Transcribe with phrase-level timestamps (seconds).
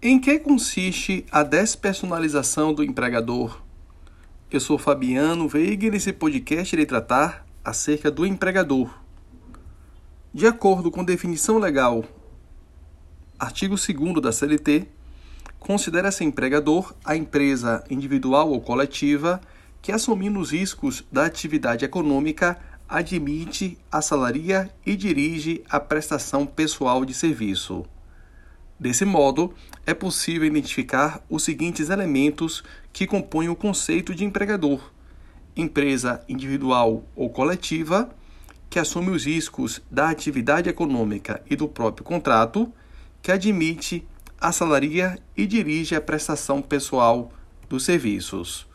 [0.00, 3.60] Em que consiste a despersonalização do empregador?
[4.48, 8.96] Eu sou Fabiano Veiga e nesse podcast irei tratar acerca do empregador.
[10.32, 12.04] De acordo com definição legal,
[13.36, 14.86] artigo 2 da CLT,
[15.58, 19.40] considera-se empregador a empresa individual ou coletiva
[19.82, 22.56] que, assumindo os riscos da atividade econômica,
[22.88, 27.84] admite, assalaria e dirige a prestação pessoal de serviço.
[28.78, 29.52] Desse modo,
[29.84, 34.92] é possível identificar os seguintes elementos que compõem o conceito de empregador:
[35.56, 38.08] empresa individual ou coletiva,
[38.70, 42.72] que assume os riscos da atividade econômica e do próprio contrato,
[43.20, 44.06] que admite,
[44.40, 47.32] assalaria e dirige a prestação pessoal
[47.68, 48.68] dos serviços.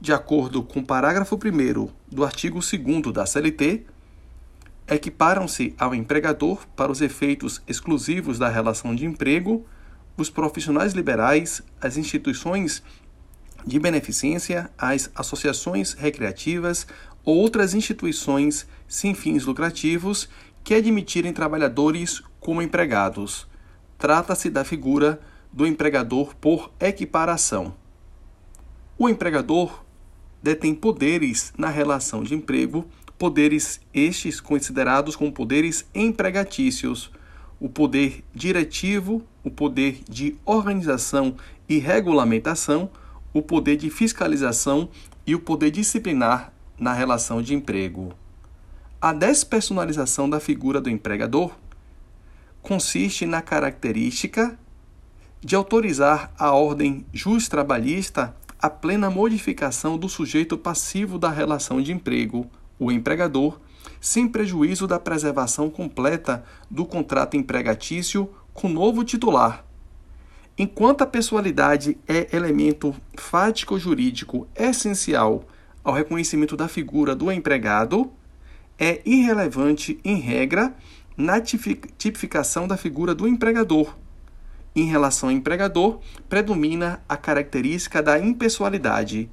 [0.00, 3.86] De acordo com o parágrafo 1 do artigo 2 da CLT,
[4.88, 9.66] equiparam-se ao empregador para os efeitos exclusivos da relação de emprego
[10.16, 12.82] os profissionais liberais, as instituições
[13.66, 16.86] de beneficência, as associações recreativas
[17.24, 20.28] ou outras instituições sem fins lucrativos
[20.62, 23.46] que admitirem trabalhadores como empregados.
[23.98, 25.20] Trata-se da figura
[25.52, 27.74] do empregador por equiparação.
[28.98, 29.84] O empregador
[30.42, 32.86] detém poderes na relação de emprego
[33.18, 37.10] poderes estes considerados como poderes empregatícios,
[37.60, 41.36] o poder diretivo, o poder de organização
[41.68, 42.90] e regulamentação,
[43.32, 44.88] o poder de fiscalização
[45.26, 48.12] e o poder disciplinar na relação de emprego.
[49.00, 51.52] A despersonalização da figura do empregador
[52.62, 54.58] consiste na característica
[55.40, 62.50] de autorizar a ordem justo-trabalhista a plena modificação do sujeito passivo da relação de emprego
[62.78, 63.60] o empregador,
[64.00, 69.64] sem prejuízo da preservação completa do contrato empregatício com novo titular.
[70.56, 75.44] Enquanto a pessoalidade é elemento fático-jurídico essencial
[75.82, 78.12] ao reconhecimento da figura do empregado,
[78.78, 80.74] é irrelevante, em regra,
[81.16, 83.96] na tipificação da figura do empregador.
[84.76, 89.30] Em relação ao empregador, predomina a característica da impessoalidade,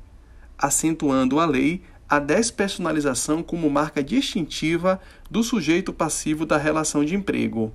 [0.57, 4.99] acentuando a lei a despersonalização como marca distintiva
[5.29, 7.71] do sujeito passivo da relação de emprego.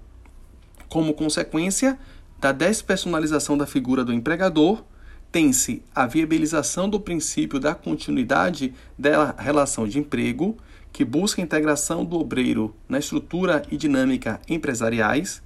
[0.91, 1.99] Como consequência
[2.39, 4.85] da despersonalização da figura do empregador,
[5.33, 10.59] tem-se a viabilização do princípio da continuidade da relação de emprego,
[10.93, 15.43] que busca a integração do obreiro na estrutura e dinâmica empresariais,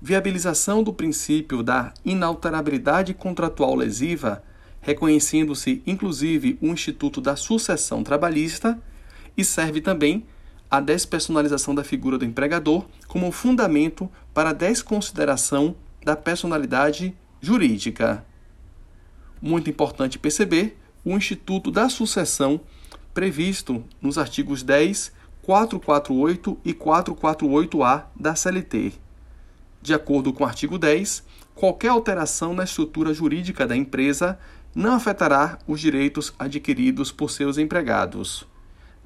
[0.00, 4.40] viabilização do princípio da inalterabilidade contratual lesiva
[4.84, 8.80] reconhecendo-se inclusive o Instituto da Sucessão Trabalhista,
[9.36, 10.24] e serve também
[10.70, 15.74] a despersonalização da figura do empregador como fundamento para a desconsideração
[16.04, 18.24] da personalidade jurídica.
[19.42, 22.60] Muito importante perceber o Instituto da Sucessão
[23.12, 25.12] previsto nos artigos 10,
[25.42, 28.92] 448 e 448-A da CLT.
[29.82, 31.22] De acordo com o artigo 10,
[31.54, 34.38] qualquer alteração na estrutura jurídica da empresa
[34.74, 38.46] não afetará os direitos adquiridos por seus empregados.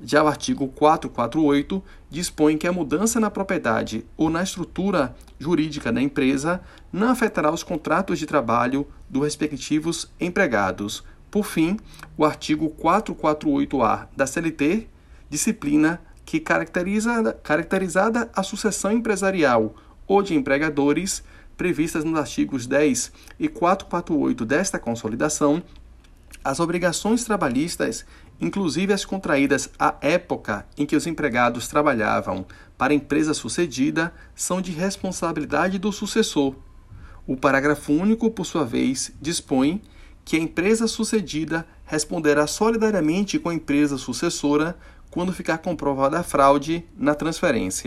[0.00, 6.00] Já o artigo 448 dispõe que a mudança na propriedade ou na estrutura jurídica da
[6.00, 6.60] empresa
[6.92, 11.02] não afetará os contratos de trabalho dos respectivos empregados.
[11.30, 11.76] Por fim,
[12.16, 14.88] o artigo 448-A da CLT
[15.28, 19.74] disciplina que, caracteriza, caracterizada a sucessão empresarial
[20.06, 21.24] ou de empregadores,
[21.58, 25.62] previstas nos artigos 10 e 448 desta consolidação,
[26.42, 28.06] as obrigações trabalhistas,
[28.40, 32.46] inclusive as contraídas à época em que os empregados trabalhavam
[32.78, 36.54] para a empresa sucedida, são de responsabilidade do sucessor.
[37.26, 39.82] O parágrafo único, por sua vez, dispõe
[40.24, 44.78] que a empresa sucedida responderá solidariamente com a empresa sucessora
[45.10, 47.86] quando ficar comprovada a fraude na transferência.